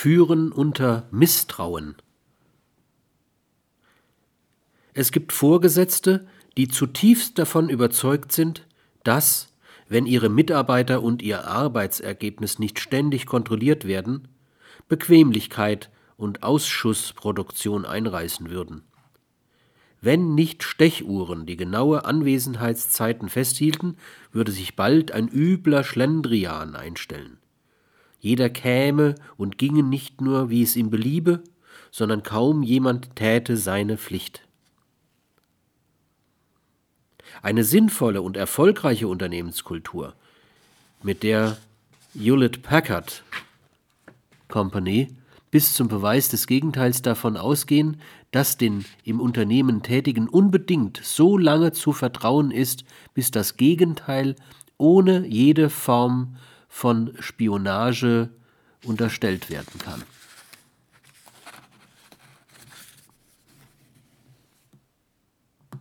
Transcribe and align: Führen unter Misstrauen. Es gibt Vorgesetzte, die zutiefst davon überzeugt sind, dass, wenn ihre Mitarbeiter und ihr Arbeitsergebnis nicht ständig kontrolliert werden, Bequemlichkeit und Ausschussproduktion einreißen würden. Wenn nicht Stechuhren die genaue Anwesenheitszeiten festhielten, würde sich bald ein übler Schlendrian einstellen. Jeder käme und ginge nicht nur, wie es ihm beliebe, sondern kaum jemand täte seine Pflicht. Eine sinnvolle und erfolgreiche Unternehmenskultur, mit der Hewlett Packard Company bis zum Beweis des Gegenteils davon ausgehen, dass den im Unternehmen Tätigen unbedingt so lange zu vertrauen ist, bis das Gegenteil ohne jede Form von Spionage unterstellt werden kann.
Führen 0.00 0.52
unter 0.52 1.08
Misstrauen. 1.10 1.96
Es 4.94 5.10
gibt 5.10 5.32
Vorgesetzte, 5.32 6.28
die 6.56 6.68
zutiefst 6.68 7.36
davon 7.36 7.68
überzeugt 7.68 8.30
sind, 8.30 8.64
dass, 9.02 9.56
wenn 9.88 10.06
ihre 10.06 10.28
Mitarbeiter 10.28 11.02
und 11.02 11.20
ihr 11.20 11.48
Arbeitsergebnis 11.48 12.60
nicht 12.60 12.78
ständig 12.78 13.26
kontrolliert 13.26 13.88
werden, 13.88 14.28
Bequemlichkeit 14.86 15.90
und 16.16 16.44
Ausschussproduktion 16.44 17.84
einreißen 17.84 18.50
würden. 18.50 18.84
Wenn 20.00 20.36
nicht 20.36 20.62
Stechuhren 20.62 21.44
die 21.44 21.56
genaue 21.56 22.04
Anwesenheitszeiten 22.04 23.28
festhielten, 23.28 23.96
würde 24.30 24.52
sich 24.52 24.76
bald 24.76 25.10
ein 25.10 25.26
übler 25.26 25.82
Schlendrian 25.82 26.76
einstellen. 26.76 27.38
Jeder 28.20 28.50
käme 28.50 29.14
und 29.36 29.58
ginge 29.58 29.82
nicht 29.82 30.20
nur, 30.20 30.50
wie 30.50 30.62
es 30.62 30.76
ihm 30.76 30.90
beliebe, 30.90 31.42
sondern 31.90 32.22
kaum 32.22 32.62
jemand 32.62 33.16
täte 33.16 33.56
seine 33.56 33.96
Pflicht. 33.96 34.42
Eine 37.42 37.64
sinnvolle 37.64 38.22
und 38.22 38.36
erfolgreiche 38.36 39.06
Unternehmenskultur, 39.06 40.14
mit 41.02 41.22
der 41.22 41.56
Hewlett 42.14 42.62
Packard 42.62 43.22
Company 44.48 45.08
bis 45.50 45.74
zum 45.74 45.88
Beweis 45.88 46.28
des 46.28 46.46
Gegenteils 46.46 47.00
davon 47.02 47.36
ausgehen, 47.36 48.00
dass 48.30 48.58
den 48.58 48.84
im 49.04 49.20
Unternehmen 49.20 49.82
Tätigen 49.82 50.28
unbedingt 50.28 51.00
so 51.02 51.38
lange 51.38 51.72
zu 51.72 51.92
vertrauen 51.92 52.50
ist, 52.50 52.84
bis 53.14 53.30
das 53.30 53.56
Gegenteil 53.56 54.36
ohne 54.76 55.26
jede 55.26 55.70
Form 55.70 56.36
von 56.68 57.14
Spionage 57.20 58.28
unterstellt 58.84 59.50
werden 59.50 59.78
kann. 59.78 60.02